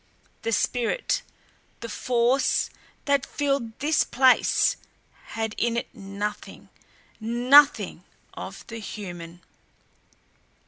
The 0.41 0.51
spirit, 0.51 1.21
the 1.81 1.87
force, 1.87 2.71
that 3.05 3.23
filled 3.23 3.77
this 3.77 4.03
place 4.03 4.75
had 5.25 5.53
in 5.59 5.77
it 5.77 5.93
nothing, 5.93 6.69
NOTHING 7.19 8.03
of 8.33 8.65
the 8.65 8.79
human. 8.79 9.41